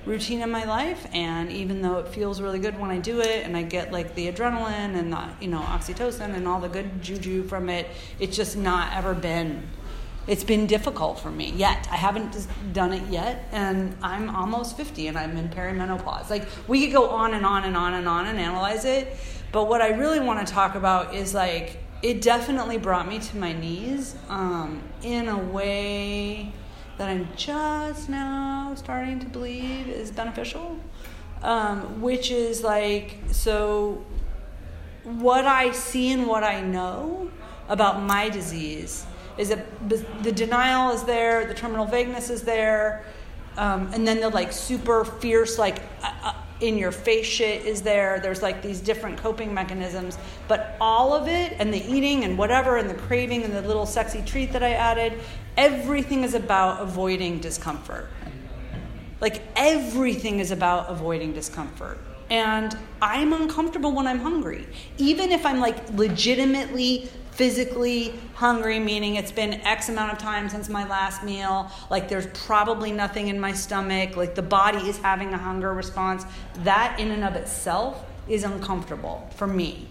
routine 0.07 0.41
in 0.41 0.51
my 0.51 0.63
life 0.63 1.05
and 1.13 1.51
even 1.51 1.83
though 1.83 1.99
it 1.99 2.07
feels 2.07 2.41
really 2.41 2.61
good 2.61 2.79
when 2.79 2.91
I 2.91 2.99
do 2.99 3.21
it 3.21 3.45
and 3.45 3.57
I 3.57 3.63
get 3.63 3.91
like 3.91 4.15
the 4.15 4.31
adrenaline 4.31 4.97
and 4.97 5.13
the 5.13 5.29
you 5.41 5.49
know 5.49 5.59
oxytocin 5.59 6.35
and 6.37 6.47
all 6.47 6.61
the 6.61 6.69
good 6.69 7.03
juju 7.03 7.43
from 7.43 7.69
it 7.69 7.89
it's 8.21 8.37
just 8.37 8.57
not 8.57 8.93
ever 8.93 9.15
been 9.15 9.69
it's 10.27 10.45
been 10.45 10.67
difficult 10.67 11.21
for 11.21 11.31
me 11.31 11.53
yet. 11.53 11.87
I 11.91 11.97
haven't 11.97 12.47
done 12.73 12.93
it 12.93 13.07
yet, 13.09 13.49
and 13.53 13.97
I'm 14.03 14.29
almost 14.35 14.77
50 14.77 15.09
and 15.09 15.19
I'm 15.19 15.37
in 15.37 15.49
perimenopause. 15.49 16.31
Like, 16.31 16.49
we 16.67 16.85
could 16.85 16.93
go 16.93 17.09
on 17.11 17.35
and 17.35 17.47
on 17.47 17.65
and 17.65 17.77
on 17.77 17.95
and 17.95 18.09
on 18.09 18.27
and 18.27 18.39
analyze 18.39 18.85
it, 18.85 19.17
but 19.53 19.69
what 19.69 19.81
I 19.81 19.91
really 19.91 20.21
want 20.21 20.45
to 20.47 20.53
talk 20.53 20.75
about 20.75 21.15
is 21.15 21.33
like, 21.33 21.79
it 22.03 22.21
definitely 22.21 22.77
brought 22.77 23.09
me 23.09 23.19
to 23.19 23.37
my 23.37 23.53
knees 23.53 24.17
um, 24.29 24.83
in 25.03 25.29
a 25.29 25.39
way 25.39 26.53
that 26.99 27.09
I'm 27.09 27.29
just 27.37 28.09
now 28.09 28.75
starting 28.77 29.21
to 29.21 29.27
believe 29.27 29.89
is 29.89 30.11
beneficial, 30.11 30.79
um, 31.43 32.01
which 32.01 32.31
is 32.31 32.63
like, 32.63 33.19
so 33.31 34.05
what 35.05 35.47
I 35.47 35.73
see 35.73 36.13
and 36.13 36.27
what 36.27 36.43
I 36.43 36.61
know 36.61 37.31
about 37.69 38.03
my 38.03 38.29
disease 38.29 39.07
is 39.39 39.51
that 39.51 39.89
the 39.89 40.33
denial 40.33 40.91
is 40.91 41.03
there, 41.05 41.47
the 41.47 41.55
terminal 41.55 41.85
vagueness 41.85 42.31
is 42.31 42.43
there, 42.43 43.05
um, 43.57 43.91
and 43.93 44.07
then 44.07 44.21
the 44.21 44.29
like 44.29 44.53
super 44.53 45.05
fierce, 45.05 45.59
like 45.59 45.81
uh, 46.03 46.13
uh, 46.23 46.35
in 46.61 46.79
your 46.79 46.93
face 46.93 47.27
shit 47.27 47.65
is 47.65 47.83
there. 47.83 48.21
There's 48.21 48.43
like 48.43 48.63
these 48.63 48.81
different 48.81 49.19
coping 49.19 49.53
mechanisms, 49.53 50.19
but 50.49 50.77
all 50.81 51.15
of 51.15 51.29
it, 51.29 51.55
and 51.59 51.73
the 51.73 51.85
eating 51.87 52.25
and 52.25 52.37
whatever, 52.37 52.77
and 52.77 52.89
the 52.89 52.95
craving 52.95 53.43
and 53.43 53.53
the 53.53 53.63
little 53.63 53.87
sexy 53.87 54.23
treat 54.23 54.53
that 54.53 54.63
I 54.63 54.73
added, 54.73 55.21
everything 55.57 56.25
is 56.25 56.35
about 56.35 56.81
avoiding 56.81 57.41
discomfort. 57.41 58.09
Like 59.21 59.43
everything 59.57 60.41
is 60.41 60.51
about 60.51 60.91
avoiding 60.91 61.33
discomfort. 61.33 61.99
And 62.29 62.77
I'm 63.01 63.33
uncomfortable 63.33 63.93
when 63.93 64.07
I'm 64.07 64.19
hungry. 64.19 64.67
Even 64.99 65.31
if 65.31 65.47
I'm 65.47 65.61
like 65.61 65.91
legitimately 65.93 67.09
physically 67.31 68.15
hungry, 68.35 68.79
meaning 68.79 69.17
it's 69.17 69.31
been 69.31 69.53
X 69.61 69.91
amount 69.91 70.11
of 70.11 70.19
time 70.19 70.49
since 70.49 70.71
my 70.71 70.89
last 70.89 71.23
meal, 71.23 71.71
like 71.91 72.09
there's 72.09 72.27
probably 72.47 72.91
nothing 72.91 73.29
in 73.29 73.39
my 73.39 73.53
stomach, 73.53 74.17
like 74.17 74.35
the 74.35 74.43
body 74.43 74.89
is 74.89 74.97
having 74.99 75.35
a 75.35 75.39
hunger 75.39 75.75
response, 75.75 76.25
that 76.65 76.99
in 76.99 77.11
and 77.11 77.23
of 77.23 77.35
itself 77.35 78.05
is 78.27 78.43
uncomfortable 78.43 79.29
for 79.37 79.47
me. 79.47 79.87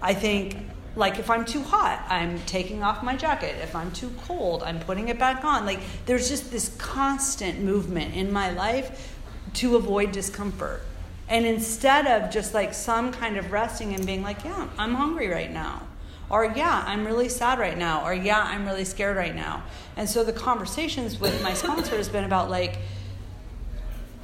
I 0.00 0.14
think 0.14 0.56
like 0.96 1.18
if 1.18 1.28
I'm 1.28 1.44
too 1.44 1.62
hot, 1.62 2.04
I'm 2.08 2.38
taking 2.46 2.84
off 2.84 3.02
my 3.02 3.16
jacket. 3.16 3.56
If 3.60 3.74
I'm 3.74 3.90
too 3.90 4.12
cold, 4.22 4.62
I'm 4.62 4.78
putting 4.78 5.08
it 5.08 5.18
back 5.18 5.44
on. 5.44 5.66
Like 5.66 5.80
there's 6.06 6.28
just 6.28 6.52
this 6.52 6.74
constant 6.78 7.60
movement 7.60 8.14
in 8.14 8.32
my 8.32 8.50
life 8.52 9.18
to 9.54 9.74
avoid 9.74 10.12
discomfort. 10.12 10.82
And 11.28 11.46
instead 11.46 12.06
of 12.06 12.30
just 12.30 12.54
like 12.54 12.74
some 12.74 13.12
kind 13.12 13.36
of 13.36 13.50
resting 13.50 13.94
and 13.94 14.04
being 14.04 14.22
like, 14.22 14.44
yeah, 14.44 14.68
I'm 14.78 14.94
hungry 14.94 15.28
right 15.28 15.50
now 15.50 15.82
or, 16.30 16.44
yeah, 16.56 16.82
I'm 16.86 17.04
really 17.04 17.28
sad 17.28 17.58
right 17.58 17.76
now. 17.76 18.04
Or, 18.04 18.14
yeah, 18.14 18.42
I'm 18.42 18.66
really 18.66 18.84
scared 18.84 19.16
right 19.16 19.34
now. 19.34 19.62
And 19.96 20.08
so 20.08 20.24
the 20.24 20.32
conversations 20.32 21.20
with 21.20 21.42
my 21.42 21.54
sponsor 21.54 21.96
has 21.96 22.08
been 22.08 22.24
about 22.24 22.50
like, 22.50 22.78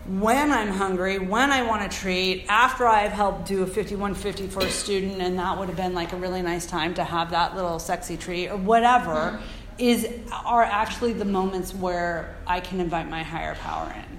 when 0.07 0.50
I'm 0.50 0.71
hungry, 0.71 1.19
when 1.19 1.52
I 1.52 1.62
want 1.62 1.88
to 1.88 1.97
treat, 1.97 2.47
after 2.49 2.87
I've 2.87 3.12
helped 3.12 3.47
do 3.47 3.62
a 3.62 3.66
5150 3.66 4.49
for 4.49 4.61
a 4.61 4.71
student, 4.71 5.21
and 5.21 5.38
that 5.38 5.57
would 5.57 5.69
have 5.69 5.76
been 5.76 5.95
like 5.95 6.12
a 6.12 6.16
really 6.16 6.42
nice 6.42 6.66
time 6.66 6.95
to 6.95 7.04
have 7.04 7.30
that 7.30 7.54
little 7.54 7.78
sexy 7.78 8.16
treat 8.16 8.49
or 8.49 8.57
whatever, 8.57 9.11
mm-hmm. 9.12 9.42
is 9.78 10.09
are 10.45 10.64
actually 10.64 11.12
the 11.12 11.25
moments 11.25 11.75
where 11.75 12.35
I 12.47 12.61
can 12.61 12.80
invite 12.80 13.09
my 13.09 13.23
higher 13.23 13.54
power 13.57 13.95
in. 13.95 14.19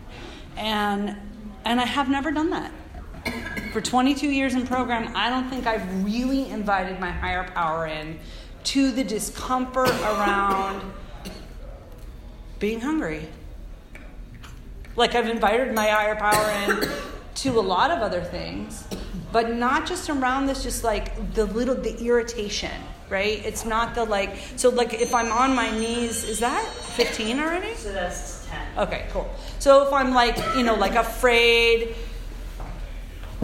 And 0.55 1.17
and 1.65 1.79
I 1.79 1.85
have 1.85 2.09
never 2.09 2.31
done 2.31 2.49
that 2.51 2.71
for 3.71 3.81
22 3.81 4.29
years 4.29 4.53
in 4.53 4.67
program, 4.67 5.11
I 5.15 5.29
don't 5.29 5.49
think 5.49 5.65
I've 5.65 6.03
really 6.03 6.49
invited 6.49 6.99
my 6.99 7.09
higher 7.09 7.43
power 7.43 7.87
in 7.87 8.19
to 8.65 8.91
the 8.91 9.03
discomfort 9.03 9.89
around 9.89 10.91
being 12.59 12.81
hungry. 12.81 13.27
Like 14.95 15.15
I've 15.15 15.29
invited 15.29 15.73
my 15.73 15.87
higher 15.87 16.15
power 16.15 16.51
in 16.65 16.89
to 17.35 17.59
a 17.59 17.61
lot 17.61 17.91
of 17.91 17.99
other 17.99 18.21
things, 18.21 18.85
but 19.31 19.53
not 19.55 19.87
just 19.87 20.09
around 20.09 20.47
this, 20.47 20.63
just 20.63 20.83
like 20.83 21.33
the 21.33 21.45
little, 21.45 21.75
the 21.75 21.97
irritation, 22.03 22.81
right? 23.09 23.43
It's 23.45 23.65
not 23.65 23.95
the 23.95 24.03
like, 24.03 24.35
so 24.57 24.69
like 24.69 24.93
if 24.93 25.13
I'm 25.15 25.31
on 25.31 25.55
my 25.55 25.71
knees, 25.71 26.25
is 26.25 26.39
that 26.39 26.65
15 26.65 27.39
already? 27.39 27.73
So 27.75 27.93
that's 27.93 28.30
10. 28.30 28.30
Okay, 28.77 29.07
cool. 29.11 29.29
So 29.59 29.85
if 29.85 29.93
I'm 29.93 30.13
like, 30.13 30.37
you 30.55 30.63
know, 30.63 30.75
like 30.75 30.95
afraid, 30.95 31.95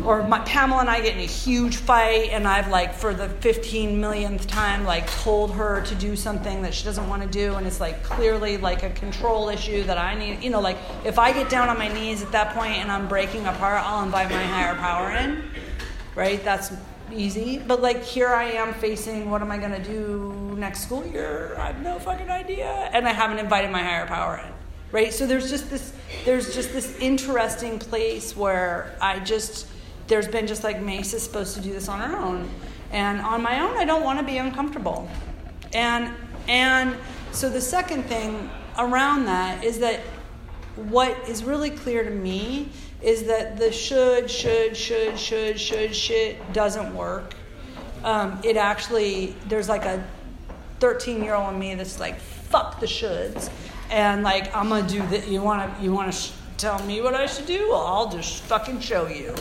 or 0.05 0.25
my, 0.27 0.39
Pamela 0.39 0.81
and 0.81 0.89
I 0.89 1.01
get 1.01 1.15
in 1.15 1.19
a 1.19 1.25
huge 1.25 1.77
fight, 1.77 2.29
and 2.31 2.47
I've 2.47 2.69
like 2.69 2.93
for 2.93 3.13
the 3.13 3.29
15 3.29 3.99
millionth 3.99 4.47
time 4.47 4.85
like 4.85 5.09
told 5.21 5.51
her 5.53 5.81
to 5.81 5.95
do 5.95 6.15
something 6.15 6.61
that 6.61 6.73
she 6.73 6.85
doesn't 6.85 7.09
want 7.09 7.23
to 7.23 7.27
do, 7.27 7.55
and 7.55 7.67
it's 7.67 7.79
like 7.79 8.03
clearly 8.03 8.57
like 8.57 8.83
a 8.83 8.89
control 8.91 9.49
issue 9.49 9.83
that 9.83 9.97
I 9.97 10.13
need. 10.15 10.43
You 10.43 10.49
know, 10.49 10.61
like 10.61 10.77
if 11.03 11.19
I 11.19 11.33
get 11.33 11.49
down 11.49 11.67
on 11.67 11.77
my 11.77 11.87
knees 11.87 12.23
at 12.23 12.31
that 12.31 12.53
point 12.53 12.73
and 12.73 12.91
I'm 12.91 13.07
breaking 13.07 13.45
apart, 13.45 13.83
I'll 13.83 14.03
invite 14.03 14.29
my 14.29 14.43
higher 14.43 14.75
power 14.75 15.11
in, 15.11 15.43
right? 16.15 16.43
That's 16.43 16.71
easy. 17.11 17.57
But 17.57 17.81
like 17.81 18.03
here 18.03 18.29
I 18.29 18.45
am 18.45 18.73
facing 18.75 19.29
what 19.29 19.41
am 19.41 19.51
I 19.51 19.57
gonna 19.57 19.83
do 19.83 20.55
next 20.57 20.81
school 20.81 21.05
year? 21.05 21.55
I 21.57 21.67
have 21.67 21.81
no 21.81 21.99
fucking 21.99 22.29
idea, 22.29 22.89
and 22.93 23.07
I 23.07 23.13
haven't 23.13 23.39
invited 23.39 23.71
my 23.71 23.83
higher 23.83 24.05
power 24.05 24.37
in, 24.45 24.53
right? 24.91 25.13
So 25.13 25.25
there's 25.25 25.49
just 25.49 25.69
this 25.69 25.93
there's 26.25 26.53
just 26.53 26.73
this 26.73 26.97
interesting 26.99 27.79
place 27.79 28.35
where 28.35 28.95
I 29.01 29.19
just 29.19 29.67
there's 30.07 30.27
been 30.27 30.47
just 30.47 30.63
like 30.63 30.81
Mace 30.81 31.13
is 31.13 31.23
supposed 31.23 31.55
to 31.55 31.61
do 31.61 31.73
this 31.73 31.87
on 31.87 31.99
her 31.99 32.17
own. 32.17 32.49
And 32.91 33.19
on 33.19 33.41
my 33.41 33.59
own, 33.59 33.77
I 33.77 33.83
don't 33.83 34.03
want 34.03 34.19
to 34.19 34.25
be 34.25 34.37
uncomfortable. 34.37 35.09
And 35.73 36.13
and 36.47 36.95
so 37.31 37.49
the 37.49 37.61
second 37.61 38.03
thing 38.03 38.49
around 38.77 39.25
that 39.25 39.63
is 39.63 39.79
that 39.79 39.99
what 40.75 41.17
is 41.27 41.43
really 41.43 41.71
clear 41.71 42.03
to 42.03 42.11
me 42.11 42.69
is 43.01 43.23
that 43.23 43.57
the 43.57 43.71
should, 43.71 44.29
should, 44.29 44.75
should, 44.75 45.17
should, 45.17 45.59
should, 45.59 45.95
shit 45.95 46.53
doesn't 46.53 46.95
work. 46.95 47.33
Um, 48.03 48.39
it 48.43 48.57
actually, 48.57 49.35
there's 49.47 49.69
like 49.69 49.85
a 49.85 50.03
13 50.79 51.23
year 51.23 51.33
old 51.33 51.53
in 51.53 51.59
me 51.59 51.75
that's 51.75 51.99
like, 51.99 52.19
fuck 52.19 52.79
the 52.79 52.85
shoulds. 52.85 53.49
And 53.89 54.23
like, 54.23 54.55
I'm 54.55 54.69
gonna 54.69 54.87
do 54.87 55.05
that. 55.07 55.27
You 55.27 55.41
wanna, 55.41 55.73
you 55.81 55.93
wanna 55.93 56.11
sh- 56.11 56.31
tell 56.57 56.83
me 56.85 57.01
what 57.01 57.13
I 57.13 57.25
should 57.25 57.45
do? 57.45 57.69
Well, 57.69 57.85
I'll 57.85 58.09
just 58.09 58.43
fucking 58.43 58.81
show 58.81 59.07
you 59.07 59.33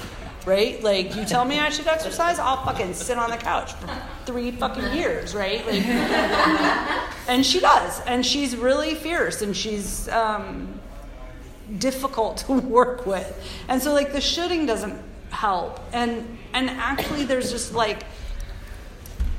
right? 0.47 0.81
Like, 0.83 1.15
you 1.17 1.25
tell 1.25 1.45
me 1.45 1.59
I 1.59 1.69
should 1.69 1.89
exercise, 1.89 2.39
I'll 2.39 2.65
fucking 2.65 2.95
sit 2.95 3.19
on 3.19 3.31
the 3.31 3.37
couch 3.37 3.75
for 3.75 3.91
three 4.25 4.53
fucking 4.53 4.95
years, 4.95 5.35
right? 5.35 5.67
Like, 5.67 5.85
and 7.29 7.45
she 7.45 7.61
does, 7.61 8.01
and 8.07 8.25
she's 8.25 8.57
really 8.57 8.95
fierce, 8.95 9.43
and 9.43 9.55
she's 9.55 10.09
um, 10.09 10.81
difficult 11.79 12.39
to 12.39 12.53
work 12.53 13.05
with, 13.07 13.45
and 13.69 13.83
so 13.83 13.93
like 13.93 14.13
the 14.13 14.21
shooting 14.21 14.65
doesn't 14.65 14.99
help, 15.31 15.81
and 15.93 16.39
and 16.55 16.71
actually 16.71 17.25
there's 17.25 17.51
just 17.51 17.75
like 17.75 18.05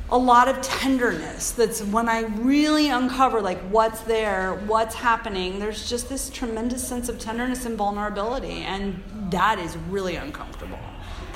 a 0.10 0.18
lot 0.18 0.48
of 0.48 0.62
tenderness 0.62 1.52
that's 1.52 1.84
when 1.84 2.08
i 2.08 2.22
really 2.22 2.88
uncover 2.90 3.42
like 3.42 3.60
what's 3.70 4.00
there 4.02 4.56
what's 4.68 4.96
happening 4.96 5.60
there's 5.60 5.90
just 5.90 6.08
this 6.08 6.30
tremendous 6.30 6.86
sense 6.88 7.10
of 7.10 7.20
tenderness 7.20 7.66
and 7.66 7.78
vulnerability 7.78 8.62
and 8.62 9.04
that 9.30 9.60
is 9.60 9.76
really 9.90 10.16
uncomfortable 10.16 10.80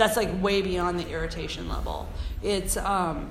that's 0.01 0.17
like 0.17 0.29
way 0.41 0.61
beyond 0.61 0.99
the 0.99 1.07
irritation 1.09 1.69
level. 1.69 2.09
It's 2.41 2.75
um, 2.77 3.29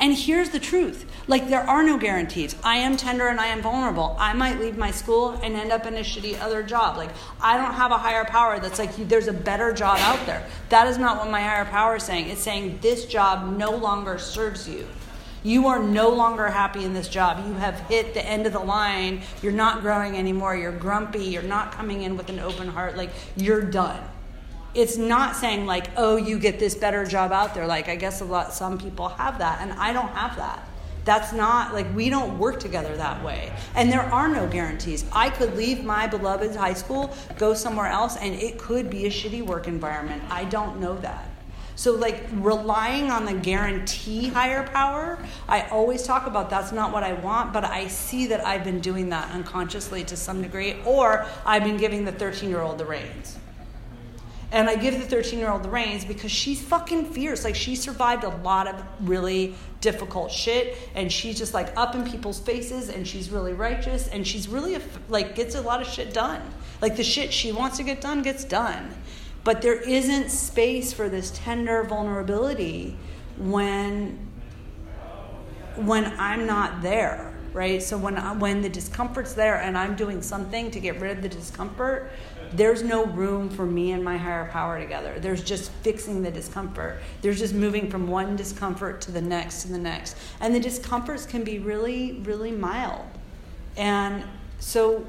and 0.00 0.16
here's 0.16 0.50
the 0.50 0.60
truth 0.60 1.06
like, 1.30 1.48
there 1.48 1.62
are 1.62 1.84
no 1.84 1.96
guarantees. 1.96 2.56
I 2.64 2.78
am 2.78 2.96
tender 2.96 3.28
and 3.28 3.38
I 3.38 3.46
am 3.46 3.62
vulnerable. 3.62 4.16
I 4.18 4.32
might 4.32 4.58
leave 4.58 4.76
my 4.76 4.90
school 4.90 5.38
and 5.44 5.54
end 5.54 5.70
up 5.70 5.86
in 5.86 5.94
a 5.94 6.00
shitty 6.00 6.40
other 6.40 6.64
job. 6.64 6.96
Like, 6.96 7.10
I 7.40 7.56
don't 7.56 7.74
have 7.74 7.92
a 7.92 7.98
higher 7.98 8.24
power 8.24 8.58
that's 8.58 8.80
like, 8.80 8.96
there's 9.08 9.28
a 9.28 9.32
better 9.32 9.72
job 9.72 9.98
out 10.00 10.26
there. 10.26 10.44
That 10.70 10.88
is 10.88 10.98
not 10.98 11.18
what 11.18 11.30
my 11.30 11.40
higher 11.40 11.64
power 11.66 11.94
is 11.94 12.02
saying. 12.02 12.30
It's 12.30 12.40
saying 12.40 12.80
this 12.82 13.04
job 13.04 13.56
no 13.56 13.70
longer 13.70 14.18
serves 14.18 14.68
you. 14.68 14.88
You 15.44 15.68
are 15.68 15.78
no 15.78 16.08
longer 16.08 16.48
happy 16.48 16.84
in 16.84 16.94
this 16.94 17.08
job. 17.08 17.46
You 17.46 17.54
have 17.54 17.78
hit 17.82 18.12
the 18.12 18.26
end 18.26 18.44
of 18.44 18.52
the 18.52 18.58
line. 18.58 19.22
You're 19.42 19.52
not 19.52 19.82
growing 19.82 20.16
anymore. 20.16 20.56
You're 20.56 20.72
grumpy. 20.72 21.26
You're 21.26 21.42
not 21.42 21.70
coming 21.70 22.02
in 22.02 22.16
with 22.16 22.28
an 22.28 22.40
open 22.40 22.66
heart. 22.66 22.96
Like, 22.96 23.10
you're 23.36 23.62
done 23.62 24.02
it's 24.74 24.96
not 24.96 25.36
saying 25.36 25.66
like 25.66 25.88
oh 25.96 26.16
you 26.16 26.38
get 26.38 26.58
this 26.58 26.74
better 26.74 27.04
job 27.04 27.32
out 27.32 27.54
there. 27.54 27.66
Like 27.66 27.88
i 27.88 27.96
guess 27.96 28.20
a 28.20 28.24
lot 28.24 28.52
some 28.52 28.78
people 28.78 29.08
have 29.08 29.38
that 29.38 29.60
and 29.60 29.72
i 29.74 29.92
don't 29.92 30.08
have 30.08 30.36
that. 30.36 30.66
That's 31.04 31.32
not 31.32 31.72
like 31.72 31.92
we 31.94 32.10
don't 32.10 32.38
work 32.38 32.60
together 32.60 32.94
that 32.96 33.24
way. 33.24 33.52
And 33.74 33.90
there 33.90 34.02
are 34.02 34.28
no 34.28 34.46
guarantees. 34.46 35.04
I 35.12 35.30
could 35.30 35.56
leave 35.56 35.82
my 35.82 36.06
beloved 36.06 36.54
high 36.54 36.74
school 36.74 37.14
go 37.38 37.54
somewhere 37.54 37.86
else 37.86 38.16
and 38.16 38.34
it 38.34 38.58
could 38.58 38.90
be 38.90 39.06
a 39.06 39.10
shitty 39.10 39.44
work 39.44 39.66
environment. 39.66 40.22
I 40.30 40.44
don't 40.44 40.78
know 40.78 40.96
that. 40.98 41.30
So 41.74 41.92
like 41.92 42.26
relying 42.34 43.10
on 43.10 43.24
the 43.24 43.32
guarantee 43.32 44.28
higher 44.28 44.66
power 44.68 45.18
i 45.48 45.62
always 45.68 46.02
talk 46.02 46.26
about 46.26 46.50
that's 46.50 46.72
not 46.72 46.92
what 46.92 47.02
i 47.02 47.14
want 47.14 47.54
but 47.54 47.64
i 47.64 47.86
see 47.86 48.26
that 48.26 48.44
i've 48.46 48.64
been 48.64 48.80
doing 48.80 49.08
that 49.08 49.30
unconsciously 49.30 50.04
to 50.04 50.14
some 50.14 50.42
degree 50.42 50.76
or 50.84 51.24
i've 51.46 51.64
been 51.64 51.78
giving 51.78 52.04
the 52.04 52.12
13 52.12 52.50
year 52.50 52.60
old 52.60 52.76
the 52.76 52.84
reins 52.84 53.38
and 54.52 54.68
I 54.68 54.76
give 54.76 54.94
the 54.98 55.06
13 55.06 55.38
year 55.38 55.50
old 55.50 55.62
the 55.62 55.70
reins 55.70 56.04
because 56.04 56.30
she's 56.30 56.60
fucking 56.60 57.12
fierce. 57.12 57.44
Like, 57.44 57.54
she 57.54 57.76
survived 57.76 58.24
a 58.24 58.28
lot 58.28 58.66
of 58.66 58.82
really 59.00 59.54
difficult 59.80 60.32
shit. 60.32 60.76
And 60.94 61.12
she's 61.12 61.38
just 61.38 61.54
like 61.54 61.76
up 61.76 61.94
in 61.94 62.04
people's 62.04 62.40
faces 62.40 62.88
and 62.88 63.06
she's 63.06 63.30
really 63.30 63.52
righteous 63.52 64.08
and 64.08 64.26
she's 64.26 64.48
really, 64.48 64.78
like, 65.08 65.34
gets 65.34 65.54
a 65.54 65.60
lot 65.60 65.80
of 65.80 65.86
shit 65.86 66.12
done. 66.12 66.42
Like, 66.82 66.96
the 66.96 67.04
shit 67.04 67.32
she 67.32 67.52
wants 67.52 67.76
to 67.76 67.84
get 67.84 68.00
done 68.00 68.22
gets 68.22 68.44
done. 68.44 68.90
But 69.44 69.62
there 69.62 69.80
isn't 69.80 70.30
space 70.30 70.92
for 70.92 71.08
this 71.08 71.30
tender 71.30 71.84
vulnerability 71.84 72.96
when 73.38 74.26
when 75.76 76.04
I'm 76.18 76.46
not 76.46 76.82
there, 76.82 77.32
right? 77.52 77.82
So 77.82 77.98
when 77.98 78.16
when 78.38 78.62
the 78.62 78.68
discomfort's 78.68 79.34
there 79.34 79.56
and 79.56 79.76
I'm 79.76 79.96
doing 79.96 80.22
something 80.22 80.70
to 80.70 80.80
get 80.80 81.00
rid 81.00 81.16
of 81.16 81.22
the 81.22 81.28
discomfort, 81.28 82.10
there's 82.52 82.82
no 82.82 83.06
room 83.06 83.48
for 83.48 83.64
me 83.64 83.92
and 83.92 84.04
my 84.04 84.16
higher 84.16 84.48
power 84.50 84.78
together. 84.80 85.18
There's 85.20 85.42
just 85.42 85.70
fixing 85.82 86.22
the 86.22 86.30
discomfort. 86.30 86.98
There's 87.22 87.38
just 87.38 87.54
moving 87.54 87.90
from 87.90 88.08
one 88.08 88.36
discomfort 88.36 89.00
to 89.02 89.12
the 89.12 89.20
next 89.20 89.62
to 89.62 89.68
the 89.68 89.78
next. 89.78 90.16
And 90.40 90.54
the 90.54 90.60
discomforts 90.60 91.26
can 91.26 91.44
be 91.44 91.58
really, 91.58 92.20
really 92.24 92.50
mild. 92.50 93.04
And 93.76 94.24
so, 94.58 95.06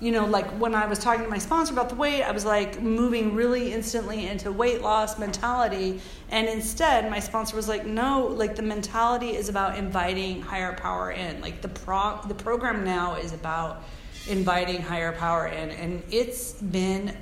you 0.00 0.12
know, 0.12 0.26
like 0.26 0.46
when 0.60 0.74
I 0.74 0.86
was 0.86 0.98
talking 0.98 1.24
to 1.24 1.30
my 1.30 1.38
sponsor 1.38 1.72
about 1.72 1.88
the 1.88 1.96
weight, 1.96 2.22
I 2.22 2.30
was 2.30 2.44
like 2.44 2.80
moving 2.80 3.34
really 3.34 3.72
instantly 3.72 4.26
into 4.26 4.52
weight 4.52 4.80
loss 4.80 5.18
mentality. 5.18 6.00
And 6.30 6.46
instead, 6.48 7.10
my 7.10 7.18
sponsor 7.18 7.56
was 7.56 7.68
like, 7.68 7.84
no, 7.84 8.26
like 8.26 8.54
the 8.54 8.62
mentality 8.62 9.34
is 9.34 9.48
about 9.48 9.76
inviting 9.76 10.40
higher 10.40 10.74
power 10.74 11.10
in. 11.10 11.40
Like 11.40 11.62
the, 11.62 11.68
pro- 11.68 12.20
the 12.28 12.34
program 12.34 12.84
now 12.84 13.16
is 13.16 13.32
about 13.32 13.82
inviting 14.28 14.82
higher 14.82 15.12
power 15.12 15.46
in 15.46 15.70
and 15.70 16.02
it's 16.10 16.52
been 16.52 17.16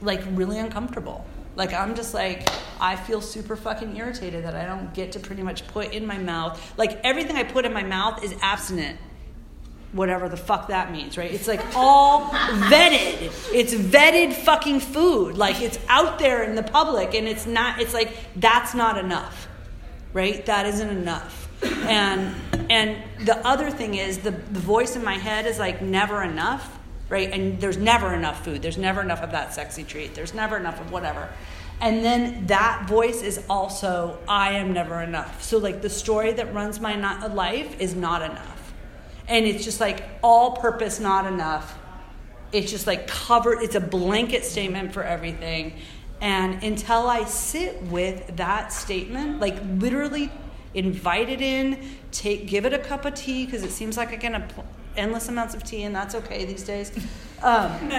like 0.00 0.22
really 0.32 0.58
uncomfortable 0.58 1.24
like 1.54 1.72
i'm 1.74 1.94
just 1.94 2.14
like 2.14 2.48
i 2.80 2.96
feel 2.96 3.20
super 3.20 3.56
fucking 3.56 3.96
irritated 3.96 4.42
that 4.42 4.54
i 4.54 4.64
don't 4.64 4.92
get 4.94 5.12
to 5.12 5.20
pretty 5.20 5.42
much 5.42 5.66
put 5.68 5.92
in 5.92 6.06
my 6.06 6.16
mouth 6.16 6.72
like 6.78 6.98
everything 7.04 7.36
i 7.36 7.42
put 7.42 7.64
in 7.64 7.72
my 7.72 7.82
mouth 7.82 8.24
is 8.24 8.34
abstinent 8.40 8.98
whatever 9.94 10.28
the 10.28 10.36
fuck 10.36 10.68
that 10.68 10.92
means 10.92 11.16
right? 11.16 11.32
It's 11.32 11.48
like 11.48 11.62
all 11.74 12.28
vetted. 12.30 13.32
It's 13.54 13.72
vetted 13.72 14.32
fucking 14.32 14.80
food. 14.80 15.38
Like 15.38 15.62
it's 15.62 15.78
out 15.88 16.18
there 16.18 16.42
in 16.42 16.54
the 16.56 16.62
public 16.62 17.14
and 17.14 17.26
it's 17.26 17.46
not 17.46 17.80
it's 17.80 17.94
like 17.94 18.14
that's 18.36 18.74
not 18.74 18.98
enough 18.98 19.48
right? 20.14 20.46
That 20.46 20.66
isn't 20.66 20.88
enough. 20.88 21.48
And 21.62 22.34
and 22.70 22.96
the 23.26 23.36
other 23.46 23.70
thing 23.70 23.94
is 23.96 24.18
the, 24.18 24.30
the 24.30 24.60
voice 24.60 24.96
in 24.96 25.04
my 25.04 25.14
head 25.14 25.46
is 25.46 25.58
like 25.58 25.82
never 25.82 26.22
enough 26.22 26.78
right? 27.10 27.30
And 27.32 27.60
there's 27.60 27.76
never 27.76 28.14
enough 28.14 28.44
food. 28.44 28.62
There's 28.62 28.78
never 28.78 29.02
enough 29.02 29.22
of 29.22 29.30
that 29.32 29.52
sexy 29.52 29.84
treat. 29.84 30.14
There's 30.14 30.32
never 30.32 30.56
enough 30.56 30.80
of 30.80 30.90
whatever. 30.90 31.28
And 31.80 32.02
then 32.02 32.46
that 32.46 32.88
voice 32.88 33.20
is 33.22 33.44
also 33.50 34.18
i 34.26 34.52
am 34.52 34.72
never 34.72 35.02
enough. 35.02 35.42
So 35.42 35.58
like 35.58 35.82
the 35.82 35.90
story 35.90 36.32
that 36.32 36.54
runs 36.54 36.80
my 36.80 36.96
life 37.28 37.78
is 37.80 37.94
not 37.94 38.22
enough 38.22 38.53
and 39.28 39.46
it's 39.46 39.64
just 39.64 39.80
like 39.80 40.04
all 40.22 40.56
purpose 40.56 41.00
not 41.00 41.26
enough 41.26 41.78
it's 42.52 42.70
just 42.70 42.86
like 42.86 43.06
covered 43.06 43.60
it's 43.62 43.74
a 43.74 43.80
blanket 43.80 44.44
statement 44.44 44.92
for 44.92 45.02
everything 45.02 45.74
and 46.20 46.62
until 46.62 47.08
i 47.08 47.24
sit 47.24 47.82
with 47.84 48.36
that 48.36 48.72
statement 48.72 49.40
like 49.40 49.56
literally 49.78 50.30
invite 50.74 51.28
it 51.28 51.40
in, 51.40 51.78
take, 52.10 52.46
give 52.46 52.66
it 52.66 52.72
a 52.72 52.78
cup 52.78 53.04
of 53.04 53.14
tea 53.14 53.46
because 53.46 53.62
it 53.62 53.70
seems 53.70 53.96
like 53.96 54.10
I 54.10 54.16
get 54.16 54.52
endless 54.96 55.28
amounts 55.28 55.54
of 55.54 55.62
tea, 55.62 55.84
and 55.84 55.94
that's 55.94 56.14
okay 56.16 56.44
these 56.44 56.64
days. 56.64 56.92
Um, 57.42 57.70
um, 57.72 57.90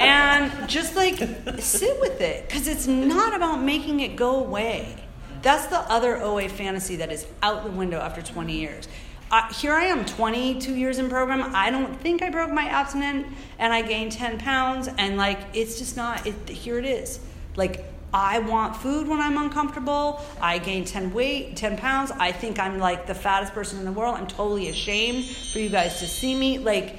and 0.00 0.68
just 0.68 0.96
like 0.96 1.16
sit 1.58 2.00
with 2.00 2.20
it 2.20 2.48
because 2.48 2.68
it's 2.68 2.86
not 2.86 3.34
about 3.34 3.62
making 3.62 4.00
it 4.00 4.16
go 4.16 4.36
away. 4.36 4.96
That's 5.44 5.66
the 5.66 5.78
other 5.78 6.16
OA 6.16 6.48
fantasy 6.48 6.96
that 6.96 7.12
is 7.12 7.26
out 7.42 7.64
the 7.64 7.70
window 7.70 8.00
after 8.00 8.22
20 8.22 8.56
years. 8.56 8.88
Uh, 9.30 9.52
here 9.52 9.74
I 9.74 9.84
am, 9.84 10.06
22 10.06 10.74
years 10.74 10.98
in 10.98 11.10
program. 11.10 11.54
I 11.54 11.70
don't 11.70 12.00
think 12.00 12.22
I 12.22 12.30
broke 12.30 12.50
my 12.50 12.64
abstinent, 12.64 13.26
and 13.58 13.70
I 13.70 13.82
gained 13.82 14.12
10 14.12 14.38
pounds, 14.38 14.88
and 14.96 15.18
like 15.18 15.38
it's 15.52 15.78
just 15.78 15.98
not. 15.98 16.26
It, 16.26 16.48
here 16.48 16.78
it 16.78 16.86
is. 16.86 17.20
Like 17.56 17.84
I 18.14 18.38
want 18.38 18.74
food 18.76 19.06
when 19.06 19.20
I'm 19.20 19.36
uncomfortable. 19.36 20.22
I 20.40 20.56
gained 20.56 20.86
10 20.86 21.12
weight, 21.12 21.56
10 21.56 21.76
pounds. 21.76 22.10
I 22.12 22.32
think 22.32 22.58
I'm 22.58 22.78
like 22.78 23.06
the 23.06 23.14
fattest 23.14 23.52
person 23.52 23.78
in 23.78 23.84
the 23.84 23.92
world. 23.92 24.16
I'm 24.16 24.26
totally 24.26 24.70
ashamed 24.70 25.26
for 25.26 25.58
you 25.58 25.68
guys 25.68 26.00
to 26.00 26.06
see 26.06 26.34
me. 26.34 26.56
Like, 26.56 26.96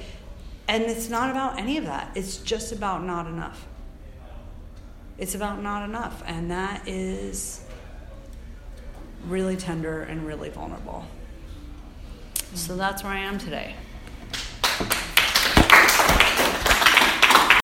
and 0.68 0.84
it's 0.84 1.08
not 1.08 1.30
about 1.30 1.58
any 1.58 1.78
of 1.78 1.86
that. 1.86 2.12
It's 2.14 2.36
just 2.36 2.70
about 2.70 3.02
not 3.02 3.26
enough. 3.26 3.66
It's 5.18 5.34
about 5.34 5.62
not 5.62 5.88
enough. 5.88 6.22
And 6.26 6.50
that 6.52 6.86
is 6.86 7.65
really 9.26 9.56
tender 9.56 10.02
and 10.02 10.26
really 10.26 10.50
vulnerable. 10.50 11.04
So 12.54 12.76
that's 12.76 13.02
where 13.02 13.12
I 13.12 13.18
am 13.18 13.38
today. 13.38 13.74